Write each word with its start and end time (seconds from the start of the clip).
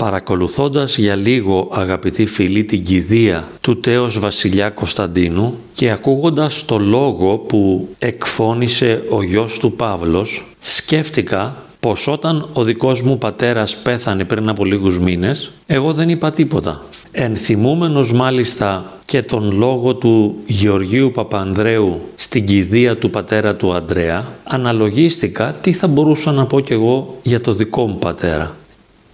Παρακολουθώντας 0.00 0.98
για 0.98 1.14
λίγο 1.14 1.68
αγαπητοί 1.72 2.26
φίλοι 2.26 2.64
την 2.64 2.82
κηδεία 2.82 3.48
του 3.60 3.80
τέος 3.80 4.18
βασιλιά 4.18 4.70
Κωνσταντίνου 4.70 5.54
και 5.72 5.90
ακούγοντας 5.90 6.64
το 6.64 6.78
λόγο 6.78 7.36
που 7.36 7.88
εκφώνησε 7.98 9.02
ο 9.08 9.22
γιος 9.22 9.58
του 9.58 9.72
Παύλος, 9.72 10.46
σκέφτηκα 10.60 11.56
πως 11.80 12.08
όταν 12.08 12.48
ο 12.52 12.64
δικός 12.64 13.02
μου 13.02 13.18
πατέρας 13.18 13.76
πέθανε 13.76 14.24
πριν 14.24 14.48
από 14.48 14.64
λίγους 14.64 14.98
μήνες, 14.98 15.50
εγώ 15.66 15.92
δεν 15.92 16.08
είπα 16.08 16.32
τίποτα. 16.32 16.82
Ενθυμούμενος 17.12 18.12
μάλιστα 18.12 18.92
και 19.04 19.22
τον 19.22 19.52
λόγο 19.52 19.94
του 19.94 20.34
Γεωργίου 20.46 21.10
Παπανδρέου 21.10 22.00
στην 22.16 22.46
κηδεία 22.46 22.96
του 22.96 23.10
πατέρα 23.10 23.56
του 23.56 23.72
Ανδρέα, 23.72 24.28
αναλογίστηκα 24.44 25.52
τι 25.60 25.72
θα 25.72 25.86
μπορούσα 25.86 26.32
να 26.32 26.46
πω 26.46 26.60
κι 26.60 26.72
εγώ 26.72 27.18
για 27.22 27.40
το 27.40 27.52
δικό 27.52 27.86
μου 27.86 27.98
πατέρα. 27.98 28.54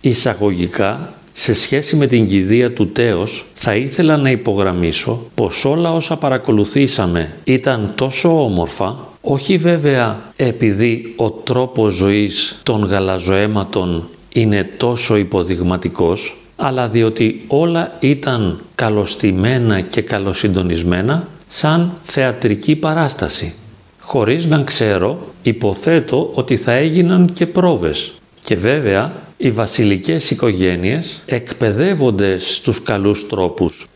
Εισαγωγικά, 0.01 1.13
σε 1.33 1.55
σχέση 1.55 1.97
με 1.97 2.07
την 2.07 2.27
κηδεία 2.27 2.73
του 2.73 2.89
Τέος, 2.89 3.45
θα 3.55 3.75
ήθελα 3.75 4.17
να 4.17 4.31
υπογραμμίσω 4.31 5.27
πως 5.35 5.65
όλα 5.65 5.93
όσα 5.93 6.17
παρακολουθήσαμε 6.17 7.33
ήταν 7.45 7.93
τόσο 7.95 8.45
όμορφα, 8.45 8.99
όχι 9.21 9.57
βέβαια 9.57 10.23
επειδή 10.37 11.15
ο 11.17 11.31
τρόπος 11.31 11.95
ζωής 11.95 12.61
των 12.63 12.85
γαλαζοαίματων 12.85 14.09
είναι 14.33 14.71
τόσο 14.77 15.17
υποδειγματικός, 15.17 16.37
αλλά 16.57 16.89
διότι 16.89 17.45
όλα 17.47 17.97
ήταν 18.01 18.61
καλοστημένα 18.75 19.81
και 19.81 20.03
καλοσυντονισμένα 20.03 21.29
σαν 21.49 21.93
θεατρική 22.03 22.77
παράσταση. 22.77 23.55
Χωρίς 24.01 24.47
να 24.47 24.63
ξέρω, 24.63 25.19
υποθέτω 25.43 26.31
ότι 26.35 26.57
θα 26.57 26.73
έγιναν 26.73 27.31
και 27.33 27.47
πρόβες. 27.47 28.13
Και 28.45 28.57
βέβαια, 28.57 29.13
οι 29.37 29.51
βασιλικές 29.51 30.31
οικογένειες 30.31 31.21
εκπαιδεύονται 31.27 32.39
στους 32.39 32.83
καλούς 32.83 33.29
τρόπους. 33.29 33.87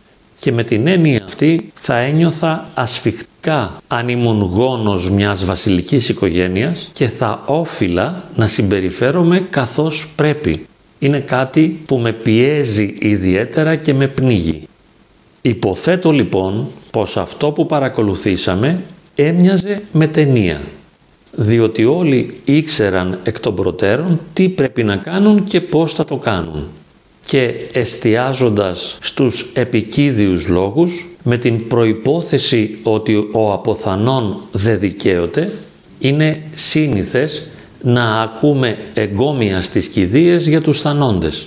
Και 0.40 0.52
με 0.52 0.64
την 0.64 0.86
έννοια 0.86 1.24
αυτή 1.24 1.72
θα 1.74 1.96
ένιωθα 1.96 2.68
ασφιχτικά 2.74 3.76
αν 3.88 4.08
ήμουν 4.08 4.40
γόνος 4.40 5.10
μιας 5.10 5.44
βασιλικής 5.44 6.08
οικογένειας 6.08 6.88
και 6.92 7.08
θα 7.08 7.42
όφιλα 7.46 8.24
να 8.36 8.48
συμπεριφέρομαι 8.48 9.46
καθώς 9.50 10.08
πρέπει. 10.16 10.66
Είναι 10.98 11.20
κάτι 11.20 11.80
που 11.86 11.98
με 11.98 12.12
πιέζει 12.12 12.94
ιδιαίτερα 12.98 13.76
και 13.76 13.94
με 13.94 14.06
πνίγει. 14.06 14.68
Υποθέτω 15.42 16.10
λοιπόν 16.10 16.66
πως 16.90 17.16
αυτό 17.16 17.50
που 17.50 17.66
παρακολουθήσαμε 17.66 18.82
έμοιαζε 19.14 19.82
με 19.92 20.06
ταινία, 20.06 20.60
διότι 21.32 21.84
όλοι 21.84 22.40
ήξεραν 22.44 23.20
εκ 23.22 23.40
των 23.40 23.54
προτέρων 23.54 24.20
τι 24.32 24.48
πρέπει 24.48 24.84
να 24.84 24.96
κάνουν 24.96 25.44
και 25.44 25.60
πώς 25.60 25.92
θα 25.92 26.04
το 26.04 26.16
κάνουν 26.16 26.68
και 27.26 27.54
εστιάζοντας 27.72 28.98
στους 29.00 29.50
επικίδιους 29.54 30.48
λόγους 30.48 31.06
με 31.22 31.38
την 31.38 31.66
προϋπόθεση 31.66 32.78
ότι 32.82 33.28
ο 33.32 33.52
αποθανόν 33.52 34.40
δεν 34.52 34.78
δικαίωται 34.78 35.52
είναι 35.98 36.42
σύνηθες 36.54 37.46
να 37.82 38.20
ακούμε 38.20 38.78
εγκόμια 38.94 39.62
στις 39.62 39.86
κηδείες 39.86 40.46
για 40.46 40.60
τους 40.60 40.80
θανόντες. 40.80 41.46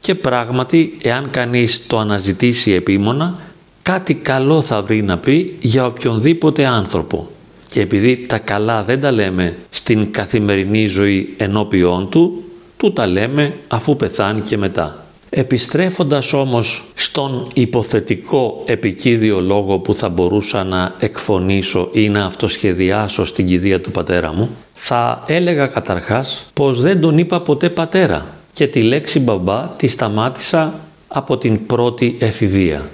Και 0.00 0.14
πράγματι, 0.14 0.98
εάν 1.02 1.30
κανείς 1.30 1.86
το 1.86 1.98
αναζητήσει 1.98 2.72
επίμονα, 2.72 3.38
κάτι 3.82 4.14
καλό 4.14 4.62
θα 4.62 4.82
βρει 4.82 5.02
να 5.02 5.18
πει 5.18 5.58
για 5.60 5.86
οποιονδήποτε 5.86 6.66
άνθρωπο. 6.66 7.28
Και 7.70 7.80
επειδή 7.80 8.26
τα 8.26 8.38
καλά 8.38 8.82
δεν 8.84 9.00
τα 9.00 9.10
λέμε 9.10 9.56
στην 9.70 10.12
καθημερινή 10.12 10.86
ζωή 10.86 11.34
ενώπιόν 11.36 12.08
του, 12.10 12.44
του 12.76 12.92
τα 12.92 13.06
λέμε 13.06 13.54
αφού 13.68 13.96
πεθάνει 13.96 14.40
και 14.40 14.56
μετά. 14.56 15.04
Επιστρέφοντας 15.30 16.32
όμως 16.32 16.84
στον 16.94 17.48
υποθετικό 17.54 18.62
επικίδιο 18.66 19.40
λόγο 19.40 19.78
που 19.78 19.94
θα 19.94 20.08
μπορούσα 20.08 20.64
να 20.64 20.94
εκφωνήσω 20.98 21.88
ή 21.92 22.08
να 22.08 22.24
αυτοσχεδιάσω 22.24 23.24
στην 23.24 23.46
κηδεία 23.46 23.80
του 23.80 23.90
πατέρα 23.90 24.32
μου, 24.32 24.56
θα 24.74 25.24
έλεγα 25.26 25.66
καταρχάς 25.66 26.46
πως 26.54 26.80
δεν 26.80 27.00
τον 27.00 27.18
είπα 27.18 27.40
ποτέ 27.40 27.68
πατέρα 27.68 28.26
και 28.52 28.66
τη 28.66 28.82
λέξη 28.82 29.20
μπαμπά 29.20 29.68
τη 29.68 29.86
σταμάτησα 29.86 30.74
από 31.08 31.38
την 31.38 31.66
πρώτη 31.66 32.16
εφηβεία. 32.20 32.90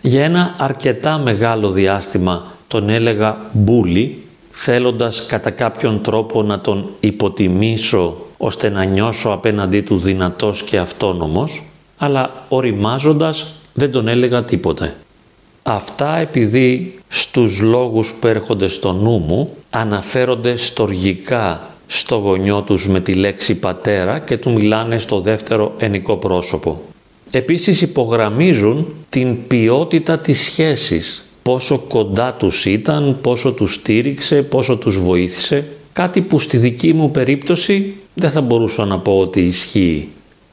Για 0.00 0.24
ένα 0.24 0.54
αρκετά 0.58 1.18
μεγάλο 1.18 1.70
διάστημα 1.70 2.55
τον 2.68 2.88
έλεγα 2.88 3.36
μπούλι, 3.52 4.22
θέλοντας 4.50 5.26
κατά 5.26 5.50
κάποιον 5.50 6.02
τρόπο 6.02 6.42
να 6.42 6.60
τον 6.60 6.90
υποτιμήσω 7.00 8.16
ώστε 8.36 8.68
να 8.68 8.84
νιώσω 8.84 9.30
απέναντί 9.30 9.80
του 9.80 9.98
δυνατός 9.98 10.62
και 10.62 10.78
αυτόνομος, 10.78 11.62
αλλά 11.98 12.44
οριμάζοντας 12.48 13.46
δεν 13.72 13.90
τον 13.90 14.08
έλεγα 14.08 14.44
τίποτε. 14.44 14.96
Αυτά 15.62 16.16
επειδή 16.16 16.98
στους 17.08 17.60
λόγους 17.60 18.14
που 18.14 18.26
έρχονται 18.26 18.68
στο 18.68 18.92
νου 18.92 19.18
μου 19.18 19.56
αναφέρονται 19.70 20.56
στοργικά 20.56 21.70
στο 21.86 22.16
γονιό 22.16 22.62
τους 22.62 22.88
με 22.88 23.00
τη 23.00 23.14
λέξη 23.14 23.54
πατέρα 23.54 24.18
και 24.18 24.36
του 24.36 24.52
μιλάνε 24.52 24.98
στο 24.98 25.20
δεύτερο 25.20 25.74
ενικό 25.78 26.16
πρόσωπο. 26.16 26.82
Επίσης 27.30 27.82
υπογραμμίζουν 27.82 28.86
την 29.08 29.46
ποιότητα 29.46 30.18
της 30.18 30.40
σχέσης, 30.40 31.25
πόσο 31.46 31.78
κοντά 31.78 32.34
τους 32.34 32.64
ήταν, 32.66 33.18
πόσο 33.20 33.52
τους 33.52 33.74
στήριξε, 33.74 34.42
πόσο 34.42 34.76
τους 34.76 34.98
βοήθησε, 34.98 35.66
κάτι 35.92 36.20
που 36.20 36.38
στη 36.38 36.56
δική 36.56 36.92
μου 36.92 37.10
περίπτωση 37.10 37.94
δεν 38.14 38.30
θα 38.30 38.40
μπορούσα 38.40 38.84
να 38.84 38.98
πω 38.98 39.18
ότι 39.18 39.40
ισχύει. 39.40 40.08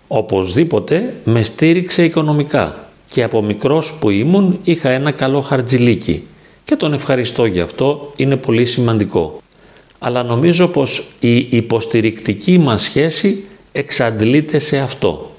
Οπωσδήποτε 0.07 1.13
με 1.23 1.41
στήριξε 1.41 2.03
οικονομικά 2.03 2.89
και 3.09 3.23
από 3.23 3.41
μικρός 3.41 3.93
που 3.93 4.09
ήμουν 4.09 4.59
είχα 4.63 4.89
ένα 4.89 5.11
καλό 5.11 5.41
χαρτζιλίκι 5.41 6.23
και 6.65 6.75
τον 6.75 6.93
ευχαριστώ 6.93 7.45
γι' 7.45 7.59
αυτό, 7.59 8.11
είναι 8.15 8.35
πολύ 8.35 8.65
σημαντικό. 8.65 9.41
Αλλά 9.99 10.23
νομίζω 10.23 10.67
πως 10.67 11.07
η 11.19 11.35
υποστηρικτική 11.37 12.57
μας 12.57 12.81
σχέση 12.81 13.43
εξαντλείται 13.71 14.59
σε 14.59 14.77
αυτό, 14.77 15.31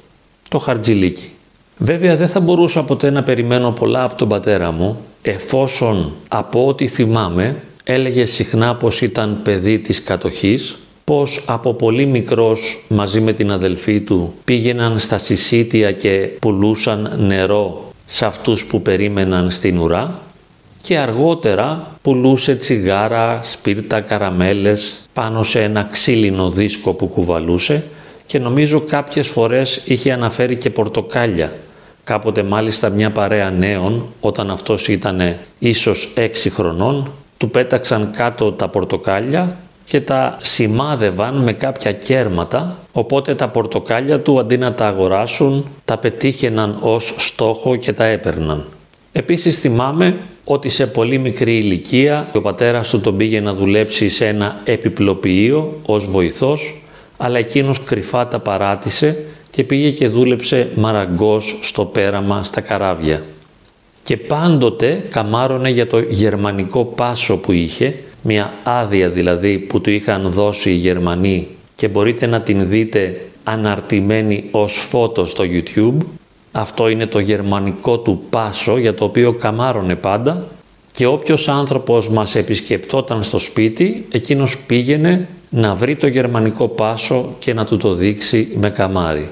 το 0.49 0.59
χαρτζιλίκι. 0.59 1.33
Βέβαια 1.79 2.17
δεν 2.17 2.29
θα 2.29 2.41
μπορούσα 2.41 2.85
ποτέ 2.85 3.11
να 3.11 3.23
περιμένω 3.23 3.71
πολλά 3.71 4.03
από 4.03 4.15
τον 4.15 4.29
πατέρα 4.29 4.71
μου, 4.71 4.99
εφόσον 5.23 6.13
από 6.29 6.67
ό,τι 6.67 6.87
θυμάμαι 6.87 7.57
έλεγε 7.85 8.25
συχνά 8.25 8.77
πως 8.77 9.01
ήταν 9.01 9.41
παιδί 9.43 9.79
της 9.79 10.03
κατοχής 10.03 10.77
πως 11.05 11.45
από 11.47 11.75
πολύ 11.75 12.07
μικρός 12.07 12.85
μαζί 12.89 13.21
με 13.21 13.33
την 13.33 13.51
αδελφή 13.51 14.01
του 14.01 14.35
πήγαιναν 14.45 14.99
στα 14.99 15.19
συσίτια 15.19 15.93
και 15.93 16.31
πουλούσαν 16.41 17.13
νερό 17.19 17.93
σε 18.07 18.27
αυτούς 18.27 18.67
που 18.67 18.83
περίμεναν 18.83 19.51
στην 19.51 19.79
ουρά 19.79 20.21
και 20.83 20.99
αργότερα 20.99 21.97
πουλούσε 22.03 22.57
τσιγάρα, 22.57 23.41
σπίρτα, 23.43 24.01
καραμέλες 24.01 24.95
πάνω 25.13 25.43
σε 25.43 25.63
ένα 25.63 25.89
ξύλινο 25.91 26.51
δίσκο 26.51 26.93
που 26.93 27.07
κουβαλούσε 27.07 27.85
και 28.27 28.39
νομίζω 28.39 28.81
κάποιες 28.81 29.29
φορές 29.29 29.81
είχε 29.85 30.13
αναφέρει 30.13 30.57
και 30.57 30.71
πορτοκάλια. 30.71 31.53
Κάποτε 32.05 32.43
μάλιστα 32.43 32.89
μια 32.89 33.11
παρέα 33.11 33.51
νέων 33.51 34.07
όταν 34.21 34.51
αυτός 34.51 34.89
ήταν 34.89 35.37
ίσως 35.59 36.13
έξι 36.15 36.51
χρονών 36.51 37.11
του 37.37 37.51
πέταξαν 37.51 38.11
κάτω 38.17 38.53
τα 38.53 38.69
πορτοκάλια 38.69 39.57
και 39.85 40.01
τα 40.01 40.37
σημάδευαν 40.41 41.35
με 41.35 41.53
κάποια 41.53 41.93
κέρματα, 41.93 42.79
οπότε 42.93 43.35
τα 43.35 43.49
πορτοκάλια 43.49 44.21
του 44.21 44.39
αντί 44.39 44.57
να 44.57 44.73
τα 44.73 44.87
αγοράσουν, 44.87 45.67
τα 45.85 45.99
πετύχαιναν 45.99 46.79
ως 46.81 47.15
στόχο 47.17 47.77
και 47.77 47.93
τα 47.93 48.05
έπαιρναν. 48.05 48.65
Επίσης 49.13 49.59
θυμάμαι 49.59 50.17
ότι 50.45 50.69
σε 50.69 50.87
πολύ 50.87 51.19
μικρή 51.19 51.57
ηλικία 51.57 52.29
ο 52.35 52.41
πατέρας 52.41 52.91
του 52.91 53.01
τον 53.01 53.17
πήγε 53.17 53.41
να 53.41 53.55
δουλέψει 53.55 54.09
σε 54.09 54.27
ένα 54.27 54.61
επιπλοποιείο 54.65 55.81
ως 55.87 56.11
βοηθός, 56.11 56.84
αλλά 57.17 57.39
εκείνος 57.39 57.83
κρυφά 57.83 58.29
τα 58.29 58.39
παράτησε 58.39 59.25
και 59.51 59.65
πήγε 59.65 59.91
και 59.91 60.09
δούλεψε 60.09 60.69
μαραγκός 60.77 61.59
στο 61.61 61.85
πέραμα 61.85 62.43
στα 62.43 62.61
καράβια. 62.61 63.23
Και 64.03 64.17
πάντοτε 64.17 65.05
καμάρωνε 65.11 65.71
για 65.71 65.87
το 65.87 65.99
γερμανικό 65.99 66.85
πάσο 66.85 67.37
που 67.37 67.53
είχε 67.53 67.95
μια 68.23 68.53
άδεια 68.63 69.09
δηλαδή 69.09 69.59
που 69.59 69.81
του 69.81 69.91
είχαν 69.91 70.31
δώσει 70.31 70.71
οι 70.71 70.75
Γερμανοί 70.75 71.49
και 71.75 71.89
μπορείτε 71.89 72.27
να 72.27 72.41
την 72.41 72.69
δείτε 72.69 73.21
αναρτημένη 73.45 74.45
ως 74.51 74.75
φώτο 74.75 75.25
στο 75.27 75.45
YouTube. 75.47 76.07
Αυτό 76.53 76.89
είναι 76.89 77.07
το 77.07 77.19
γερμανικό 77.19 77.99
του 77.99 78.23
πάσο 78.31 78.79
για 78.79 78.95
το 78.95 79.05
οποίο 79.05 79.33
καμάρωνε 79.33 79.97
πάντα 79.97 80.47
και 80.93 81.07
όποιος 81.07 81.49
άνθρωπος 81.49 82.09
μας 82.09 82.35
επισκεπτόταν 82.35 83.23
στο 83.23 83.39
σπίτι 83.39 84.07
εκείνος 84.11 84.59
πήγαινε 84.59 85.29
να 85.55 85.75
βρει 85.75 85.97
το 85.97 86.07
γερμανικό 86.07 86.69
πάσο 86.69 87.35
και 87.39 87.55
να 87.55 87.65
του 87.65 87.77
το 87.77 87.95
δείξει 87.95 88.49
με 88.61 88.71
καμάρι. 88.71 89.31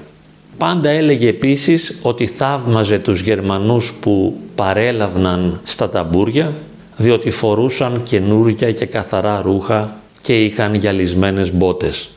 Πάντα 0.57 0.89
έλεγε 0.89 1.27
επίσης 1.27 1.99
ότι 2.01 2.25
θαύμαζε 2.25 2.99
τους 2.99 3.21
Γερμανούς 3.21 3.93
που 3.93 4.37
παρέλαβναν 4.55 5.59
στα 5.63 5.89
ταμπούρια 5.89 6.53
διότι 6.97 7.29
φορούσαν 7.29 8.03
καινούργια 8.03 8.71
και 8.71 8.85
καθαρά 8.85 9.41
ρούχα 9.41 9.95
και 10.21 10.43
είχαν 10.43 10.73
γυαλισμένες 10.73 11.53
μπότες. 11.53 12.09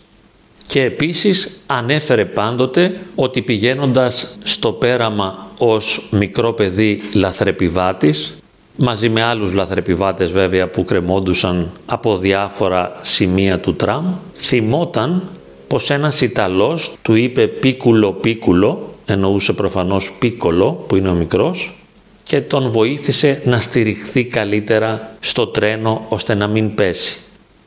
και 0.67 0.82
επίσης 0.82 1.61
ανέφερε 1.67 2.25
πάντοτε 2.25 3.00
ότι 3.14 3.43
πηγαίνοντας 3.43 4.38
στο 4.43 4.73
πέραμα 4.73 5.47
ως 5.59 6.09
μικρό 6.11 6.52
παιδί 6.52 7.02
λαθρεπιβάτης 7.12 8.35
μαζί 8.76 9.08
με 9.08 9.23
άλλους 9.23 9.52
λαθρεπιβάτες 9.52 10.31
βέβαια 10.31 10.69
που 10.69 10.84
κρεμόντουσαν 10.84 11.70
από 11.87 12.17
διάφορα 12.17 12.93
σημεία 13.02 13.61
του 13.61 13.75
τραμ 13.75 14.14
θυμόταν 14.34 15.23
πως 15.67 15.90
ένας 15.90 16.20
Ιταλός 16.20 16.94
του 17.02 17.14
είπε 17.14 17.46
πίκουλο 17.46 18.12
πίκουλο 18.12 18.94
εννοούσε 19.05 19.52
προφανώς 19.52 20.12
πίκολο 20.19 20.73
που 20.73 20.96
είναι 20.96 21.08
ο 21.08 21.14
μικρός 21.14 21.75
και 22.23 22.40
τον 22.40 22.70
βοήθησε 22.70 23.43
να 23.44 23.61
στηριχθεί 23.61 24.25
καλύτερα 24.25 25.17
στο 25.20 25.46
τρένο 25.46 26.06
ώστε 26.08 26.34
να 26.34 26.46
μην 26.46 26.75
πέσει. 26.75 27.19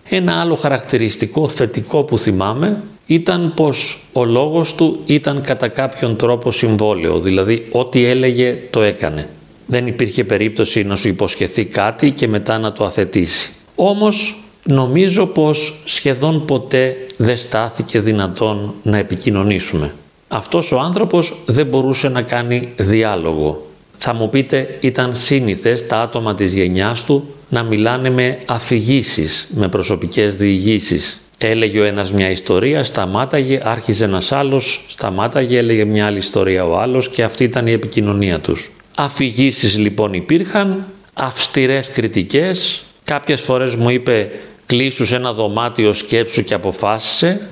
Ένα 0.09 0.39
άλλο 0.39 0.55
χαρακτηριστικό 0.55 1.47
θετικό 1.47 2.03
που 2.03 2.17
θυμάμαι 2.17 2.81
ήταν 3.05 3.51
πως 3.55 4.07
ο 4.13 4.25
λόγος 4.25 4.75
του 4.75 4.99
ήταν 5.05 5.41
κατά 5.41 5.67
κάποιον 5.67 6.15
τρόπο 6.15 6.51
συμβόλαιο, 6.51 7.19
δηλαδή 7.19 7.67
ό,τι 7.71 8.05
έλεγε 8.05 8.57
το 8.69 8.81
έκανε. 8.81 9.29
Δεν 9.71 9.87
υπήρχε 9.87 10.23
περίπτωση 10.23 10.83
να 10.83 10.95
σου 10.95 11.07
υποσχεθεί 11.07 11.65
κάτι 11.65 12.11
και 12.11 12.27
μετά 12.27 12.57
να 12.57 12.71
το 12.71 12.85
αθετήσει. 12.85 13.51
Όμως 13.75 14.43
νομίζω 14.63 15.25
πως 15.25 15.81
σχεδόν 15.85 16.45
ποτέ 16.45 16.97
δεν 17.17 17.37
στάθηκε 17.37 17.99
δυνατόν 17.99 18.73
να 18.83 18.97
επικοινωνήσουμε. 18.97 19.93
Αυτός 20.27 20.71
ο 20.71 20.79
άνθρωπος 20.79 21.33
δεν 21.45 21.65
μπορούσε 21.65 22.09
να 22.09 22.21
κάνει 22.21 22.73
διάλογο. 22.77 23.67
Θα 23.97 24.13
μου 24.13 24.29
πείτε 24.29 24.77
ήταν 24.81 25.15
σύνηθες 25.15 25.87
τα 25.87 26.01
άτομα 26.01 26.35
της 26.35 26.53
γενιάς 26.53 27.05
του 27.05 27.27
να 27.49 27.63
μιλάνε 27.63 28.09
με 28.09 28.37
αφηγήσεις, 28.45 29.49
με 29.55 29.67
προσωπικές 29.67 30.37
διηγήσεις. 30.37 31.21
Έλεγε 31.37 31.79
ο 31.79 31.83
ένας 31.83 32.13
μια 32.13 32.29
ιστορία, 32.29 32.83
σταμάταγε, 32.83 33.61
άρχιζε 33.63 34.03
ένας 34.03 34.31
άλλος, 34.31 34.85
σταμάταγε, 34.87 35.57
έλεγε 35.57 35.85
μια 35.85 36.05
άλλη 36.05 36.17
ιστορία 36.17 36.65
ο 36.65 36.79
άλλος 36.79 37.09
και 37.09 37.23
αυτή 37.23 37.43
ήταν 37.43 37.67
η 37.67 37.71
επικοινωνία 37.71 38.39
τους. 38.39 38.71
Αφηγήσεις 39.01 39.77
λοιπόν 39.77 40.13
υπήρχαν, 40.13 40.85
αυστηρές 41.13 41.91
κριτικές, 41.91 42.83
κάποιες 43.03 43.41
φορές 43.41 43.75
μου 43.75 43.89
είπε 43.89 44.31
κλείσου 44.65 45.05
σε 45.05 45.15
ένα 45.15 45.33
δωμάτιο 45.33 45.93
σκέψου 45.93 46.43
και 46.43 46.53
αποφάσισε. 46.53 47.49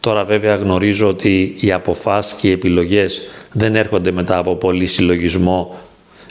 Τώρα 0.00 0.24
βέβαια 0.24 0.54
γνωρίζω 0.54 1.08
ότι 1.08 1.56
οι 1.60 1.72
αποφάσεις 1.72 2.32
και 2.32 2.48
οι 2.48 2.50
επιλογές 2.52 3.20
δεν 3.52 3.76
έρχονται 3.76 4.10
μετά 4.10 4.38
από 4.38 4.56
πολύ 4.56 4.86
συλλογισμό 4.86 5.78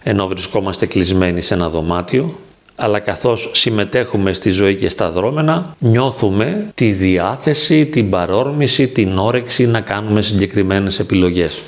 ενώ 0.03 0.27
βρισκόμαστε 0.27 0.85
κλεισμένοι 0.85 1.41
σε 1.41 1.53
ένα 1.53 1.69
δωμάτιο 1.69 2.39
αλλά 2.75 2.99
καθώς 2.99 3.49
συμμετέχουμε 3.53 4.33
στη 4.33 4.49
ζωή 4.49 4.75
και 4.75 4.89
στα 4.89 5.11
δρόμενα, 5.11 5.75
νιώθουμε 5.79 6.71
τη 6.73 6.91
διάθεση, 6.91 7.85
την 7.85 8.09
παρόρμηση, 8.09 8.87
την 8.87 9.17
όρεξη 9.17 9.67
να 9.67 9.81
κάνουμε 9.81 10.21
συγκεκριμένες 10.21 10.99
επιλογές. 10.99 11.61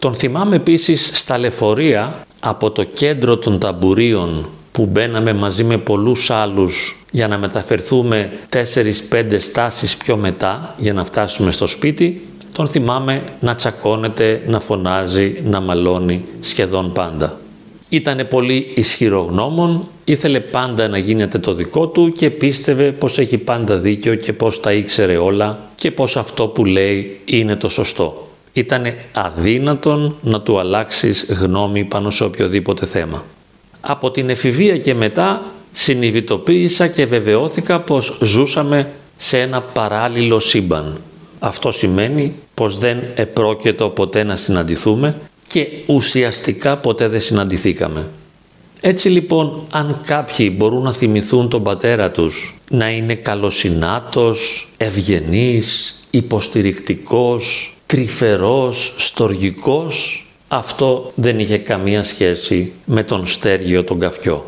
Τον 0.00 0.14
θυμάμαι 0.14 0.56
επίσης 0.56 1.10
στα 1.12 1.38
λεωφορεία 1.38 2.26
από 2.40 2.70
το 2.70 2.84
κέντρο 2.84 3.36
των 3.36 3.58
ταμπουρίων 3.58 4.48
που 4.72 4.86
μπαίναμε 4.86 5.32
μαζί 5.32 5.64
με 5.64 5.78
πολλούς 5.78 6.30
άλλους 6.30 6.98
για 7.10 7.28
να 7.28 7.38
μεταφερθούμε 7.38 8.32
4-5 8.52 8.60
στάσεις 9.38 9.96
πιο 9.96 10.16
μετά 10.16 10.74
για 10.78 10.92
να 10.92 11.04
φτάσουμε 11.04 11.50
στο 11.50 11.66
σπίτι, 11.66 12.26
τον 12.52 12.68
θυμάμαι 12.68 13.22
να 13.40 13.54
τσακώνεται, 13.54 14.42
να 14.46 14.60
φωνάζει, 14.60 15.42
να 15.44 15.60
μαλώνει 15.60 16.24
σχεδόν 16.40 16.92
πάντα. 16.92 17.38
Ήτανε 17.88 18.24
πολύ 18.24 18.72
ισχυρογνώμων, 18.74 19.88
ήθελε 20.04 20.40
πάντα 20.40 20.88
να 20.88 20.98
γίνεται 20.98 21.38
το 21.38 21.54
δικό 21.54 21.88
του 21.88 22.08
και 22.08 22.30
πίστευε 22.30 22.92
πως 22.92 23.18
έχει 23.18 23.38
πάντα 23.38 23.76
δίκιο 23.76 24.14
και 24.14 24.32
πως 24.32 24.60
τα 24.60 24.72
ήξερε 24.72 25.16
όλα 25.16 25.70
και 25.74 25.90
πως 25.90 26.16
αυτό 26.16 26.46
που 26.48 26.64
λέει 26.64 27.20
είναι 27.24 27.56
το 27.56 27.68
σωστό. 27.68 28.29
Ήτανε 28.52 28.96
αδύνατον 29.12 30.16
να 30.22 30.40
του 30.40 30.58
αλλάξεις 30.58 31.26
γνώμη 31.28 31.84
πάνω 31.84 32.10
σε 32.10 32.24
οποιοδήποτε 32.24 32.86
θέμα. 32.86 33.24
Από 33.80 34.10
την 34.10 34.30
εφηβεία 34.30 34.78
και 34.78 34.94
μετά 34.94 35.42
συνειδητοποίησα 35.72 36.88
και 36.88 37.06
βεβαιώθηκα 37.06 37.80
πως 37.80 38.18
ζούσαμε 38.22 38.90
σε 39.16 39.40
ένα 39.40 39.60
παράλληλο 39.62 40.40
σύμπαν. 40.40 41.00
Αυτό 41.38 41.72
σημαίνει 41.72 42.34
πως 42.54 42.78
δεν 42.78 43.02
επρόκειτο 43.14 43.88
ποτέ 43.88 44.22
να 44.22 44.36
συναντηθούμε 44.36 45.20
και 45.48 45.68
ουσιαστικά 45.86 46.76
ποτέ 46.76 47.08
δεν 47.08 47.20
συναντηθήκαμε. 47.20 48.08
Έτσι 48.80 49.08
λοιπόν 49.08 49.66
αν 49.70 50.00
κάποιοι 50.06 50.54
μπορούν 50.56 50.82
να 50.82 50.92
θυμηθούν 50.92 51.48
τον 51.48 51.62
πατέρα 51.62 52.10
τους 52.10 52.58
να 52.70 52.90
είναι 52.90 53.14
καλοσυνάτος, 53.14 54.68
ευγενής, 54.76 56.00
υποστηρικτικός, 56.10 57.74
τρυφερός, 57.90 58.94
στοργικός, 58.96 60.26
αυτό 60.48 61.10
δεν 61.14 61.38
είχε 61.38 61.58
καμία 61.58 62.02
σχέση 62.02 62.72
με 62.84 63.02
τον 63.02 63.26
στέργιο 63.26 63.84
τον 63.84 64.00
καφιό. 64.00 64.44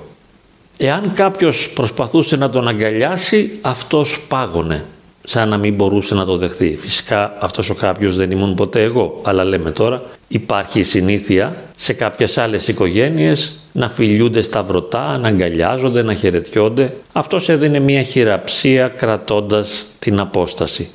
Εάν 0.77 1.13
κάποιος 1.15 1.71
προσπαθούσε 1.71 2.37
να 2.37 2.51
τον 2.51 2.69
αγκαλιάσει, 2.69 3.59
αυτός 3.61 4.21
πάγωνε 4.29 4.85
σαν 5.25 5.49
να 5.49 5.57
μην 5.57 5.75
μπορούσε 5.75 6.15
να 6.15 6.25
το 6.25 6.37
δεχθεί. 6.37 6.77
Φυσικά 6.77 7.37
αυτός 7.41 7.71
ο 7.71 7.75
κάποιος 7.75 8.17
δεν 8.17 8.31
ήμουν 8.31 8.55
ποτέ 8.55 8.83
εγώ, 8.83 9.21
αλλά 9.23 9.45
λέμε 9.45 9.71
τώρα 9.71 10.03
υπάρχει 10.29 10.83
συνήθεια 10.83 11.57
σε 11.77 11.93
κάποιες 11.93 12.39
άλλες 12.39 12.69
οικογένειες 12.69 13.61
να 13.73 13.89
φιλιούνται 13.89 14.43
στα 14.43 14.63
βρωτά, 14.63 15.19
να 15.19 15.29
αγκαλιάζονται, 15.29 16.03
να 16.03 16.15
χαιρετιόνται. 16.15 16.97
Αυτός 17.13 17.49
έδινε 17.49 17.79
μια 17.79 18.03
χειραψία 18.03 18.89
κρατώντας 18.89 19.85
την 19.99 20.21
απόσταση. 20.21 20.91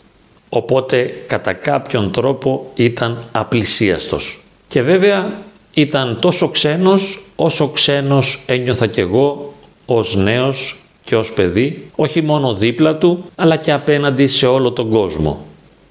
Οπότε 0.49 1.23
κατά 1.27 1.53
κάποιον 1.53 2.11
τρόπο 2.11 2.71
ήταν 2.75 3.23
απλησίαστος. 3.31 4.39
Και 4.67 4.81
βέβαια 4.81 5.31
ήταν 5.73 6.17
τόσο 6.21 6.49
ξένος 6.49 7.23
όσο 7.35 7.67
ξένος 7.67 8.43
ένιωθα 8.45 8.87
κι 8.87 8.99
εγώ 8.99 9.53
ως 9.85 10.15
νέος 10.15 10.77
και 11.03 11.15
ως 11.15 11.31
παιδί, 11.33 11.89
όχι 11.95 12.21
μόνο 12.21 12.53
δίπλα 12.53 12.95
του, 12.95 13.23
αλλά 13.35 13.55
και 13.55 13.71
απέναντι 13.71 14.27
σε 14.27 14.47
όλο 14.47 14.71
τον 14.71 14.89
κόσμο. 14.89 15.45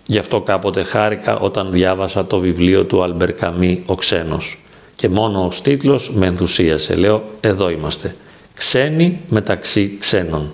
Γι' 0.06 0.18
αυτό 0.18 0.40
κάποτε 0.40 0.82
χάρηκα 0.82 1.38
όταν 1.38 1.72
διάβασα 1.72 2.26
το 2.26 2.38
βιβλίο 2.38 2.84
του 2.84 3.02
Αλμπερ 3.02 3.32
Καμί 3.32 3.82
«Ο 3.86 3.94
ξένος». 3.94 4.58
Και 4.96 5.08
μόνο 5.08 5.44
ο 5.44 5.48
τίτλος 5.62 6.12
με 6.14 6.26
ενθουσίασε. 6.26 6.94
Λέω, 6.94 7.22
εδώ 7.40 7.70
είμαστε. 7.70 8.16
Ξένοι 8.54 9.20
μεταξύ 9.28 9.96
ξένων. 10.00 10.52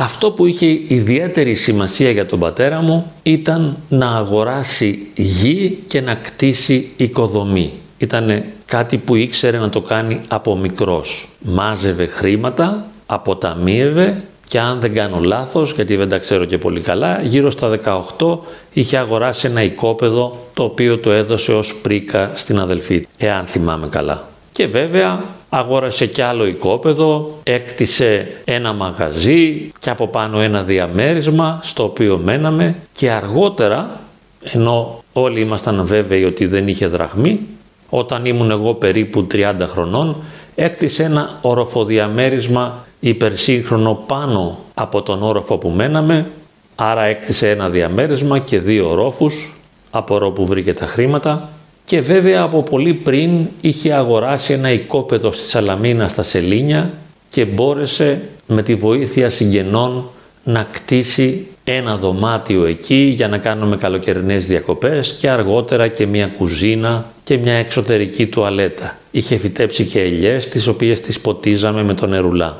Αυτό 0.00 0.30
που 0.30 0.46
είχε 0.46 0.66
ιδιαίτερη 0.88 1.54
σημασία 1.54 2.10
για 2.10 2.26
τον 2.26 2.38
πατέρα 2.38 2.80
μου 2.80 3.12
ήταν 3.22 3.76
να 3.88 4.06
αγοράσει 4.06 5.06
γη 5.14 5.78
και 5.86 6.00
να 6.00 6.14
κτίσει 6.14 6.90
οικοδομή. 6.96 7.72
Ήταν 7.98 8.44
κάτι 8.66 8.96
που 8.98 9.14
ήξερε 9.14 9.58
να 9.58 9.68
το 9.68 9.80
κάνει 9.80 10.20
από 10.28 10.56
μικρός. 10.56 11.28
Μάζευε 11.40 12.06
χρήματα 12.06 12.86
αποταμίευε 13.06 14.22
και 14.48 14.60
αν 14.60 14.80
δεν 14.80 14.94
κάνω 14.94 15.18
λάθος, 15.18 15.72
γιατί 15.72 15.96
δεν 15.96 16.08
τα 16.08 16.18
ξέρω 16.18 16.44
και 16.44 16.58
πολύ 16.58 16.80
καλά, 16.80 17.20
γύρω 17.22 17.50
στα 17.50 17.78
18 18.18 18.38
είχε 18.72 18.96
αγοράσει 18.96 19.46
ένα 19.46 19.62
οικόπεδο 19.62 20.46
το 20.54 20.62
οποίο 20.62 20.98
το 20.98 21.10
έδωσε 21.10 21.52
ως 21.52 21.74
πρίκα 21.74 22.30
στην 22.34 22.58
αδελφή, 22.58 23.06
εάν 23.16 23.46
θυμάμαι 23.46 23.86
καλά. 23.86 24.28
Και 24.52 24.66
βέβαια 24.66 25.24
αγόρασε 25.48 26.06
κι 26.06 26.22
άλλο 26.22 26.46
οικόπεδο, 26.46 27.38
έκτισε 27.42 28.28
ένα 28.44 28.72
μαγαζί 28.72 29.70
και 29.78 29.90
από 29.90 30.08
πάνω 30.08 30.40
ένα 30.40 30.62
διαμέρισμα 30.62 31.60
στο 31.62 31.84
οποίο 31.84 32.20
μέναμε 32.24 32.76
και 32.92 33.10
αργότερα, 33.10 34.00
ενώ 34.42 35.04
όλοι 35.12 35.40
ήμασταν 35.40 35.86
βέβαιοι 35.86 36.24
ότι 36.24 36.46
δεν 36.46 36.68
είχε 36.68 36.86
δραχμή, 36.86 37.40
όταν 37.88 38.24
ήμουν 38.24 38.50
εγώ 38.50 38.74
περίπου 38.74 39.26
30 39.32 39.54
χρονών, 39.68 40.16
έκτισε 40.54 41.02
ένα 41.02 41.38
οροφοδιαμέρισμα 41.40 42.86
υπερσύγχρονο 43.00 44.04
πάνω 44.06 44.58
από 44.74 45.02
τον 45.02 45.22
όροφο 45.22 45.58
που 45.58 45.68
μέναμε, 45.68 46.26
άρα 46.74 47.02
έκτισε 47.02 47.50
ένα 47.50 47.68
διαμέρισμα 47.68 48.38
και 48.38 48.58
δύο 48.58 48.90
ορόφους, 48.90 49.56
από 49.90 50.30
που 50.30 50.46
βρήκε 50.46 50.72
τα 50.72 50.86
χρήματα 50.86 51.48
και 51.88 52.00
βέβαια 52.00 52.42
από 52.42 52.62
πολύ 52.62 52.94
πριν 52.94 53.46
είχε 53.60 53.92
αγοράσει 53.92 54.52
ένα 54.52 54.72
οικόπεδο 54.72 55.32
στη 55.32 55.48
Σαλαμίνα 55.48 56.08
στα 56.08 56.22
Σελίνια 56.22 56.90
και 57.28 57.44
μπόρεσε 57.44 58.20
με 58.46 58.62
τη 58.62 58.74
βοήθεια 58.74 59.30
συγγενών 59.30 60.04
να 60.44 60.68
κτίσει 60.72 61.46
ένα 61.64 61.96
δωμάτιο 61.96 62.64
εκεί 62.64 63.12
για 63.14 63.28
να 63.28 63.38
κάνουμε 63.38 63.76
καλοκαιρινές 63.76 64.46
διακοπές 64.46 65.16
και 65.20 65.30
αργότερα 65.30 65.88
και 65.88 66.06
μια 66.06 66.26
κουζίνα 66.26 67.12
και 67.24 67.36
μια 67.36 67.54
εξωτερική 67.54 68.26
τουαλέτα. 68.26 68.98
Είχε 69.10 69.36
φυτέψει 69.36 69.84
και 69.84 70.00
ελιές 70.00 70.48
τις 70.48 70.66
οποίες 70.66 71.00
τις 71.00 71.20
ποτίζαμε 71.20 71.82
με 71.82 71.94
τον 71.94 72.08
νερουλά. 72.08 72.58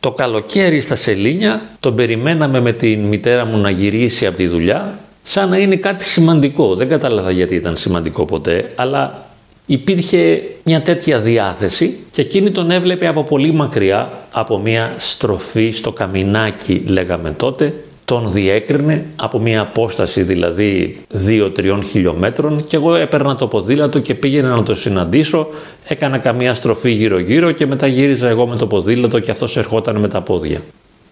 Το 0.00 0.12
καλοκαίρι 0.12 0.80
στα 0.80 0.94
Σελήνια 0.94 1.62
τον 1.80 1.94
περιμέναμε 1.94 2.60
με 2.60 2.72
την 2.72 3.00
μητέρα 3.00 3.44
μου 3.44 3.58
να 3.58 3.70
γυρίσει 3.70 4.26
από 4.26 4.36
τη 4.36 4.46
δουλειά 4.46 4.98
σαν 5.22 5.48
να 5.48 5.58
είναι 5.58 5.76
κάτι 5.76 6.04
σημαντικό. 6.04 6.74
Δεν 6.74 6.88
κατάλαβα 6.88 7.30
γιατί 7.30 7.54
ήταν 7.54 7.76
σημαντικό 7.76 8.24
ποτέ, 8.24 8.72
αλλά 8.74 9.26
υπήρχε 9.66 10.42
μια 10.64 10.82
τέτοια 10.82 11.20
διάθεση 11.20 11.98
και 12.10 12.20
εκείνη 12.20 12.50
τον 12.50 12.70
έβλεπε 12.70 13.06
από 13.06 13.22
πολύ 13.22 13.52
μακριά, 13.52 14.12
από 14.30 14.58
μια 14.58 14.94
στροφή 14.98 15.70
στο 15.70 15.92
καμινάκι 15.92 16.82
λέγαμε 16.86 17.30
τότε, 17.30 17.74
τον 18.04 18.32
διέκρινε 18.32 19.06
από 19.16 19.38
μια 19.38 19.60
απόσταση 19.60 20.22
δηλαδή 20.22 20.98
2-3 21.26 21.80
χιλιόμετρων 21.90 22.64
και 22.66 22.76
εγώ 22.76 22.94
έπαιρνα 22.94 23.34
το 23.34 23.46
ποδήλατο 23.46 23.98
και 23.98 24.14
πήγαινα 24.14 24.48
να 24.48 24.62
το 24.62 24.74
συναντήσω, 24.74 25.48
έκανα 25.88 26.18
καμία 26.18 26.54
στροφή 26.54 26.90
γύρω-γύρω 26.90 27.50
και 27.50 27.66
μετά 27.66 27.86
γύριζα 27.86 28.28
εγώ 28.28 28.46
με 28.46 28.56
το 28.56 28.66
ποδήλατο 28.66 29.18
και 29.18 29.30
αυτός 29.30 29.56
ερχόταν 29.56 29.96
με 29.96 30.08
τα 30.08 30.20
πόδια. 30.20 30.60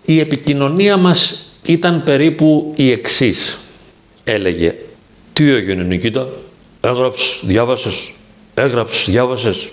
Η 0.04 0.20
επικοινωνία 0.20 0.96
μας 0.96 1.38
ήταν 1.64 2.02
περίπου 2.04 2.72
η 2.76 2.90
εξής. 2.90 3.58
Έλεγε 4.30 4.74
«Τι 5.32 5.50
έγινε 5.52 5.82
Νικήτα, 5.82 6.28
έγραψες, 6.80 7.40
διάβασες, 7.44 8.12
έγραψες, 8.54 9.08
διάβασες». 9.10 9.68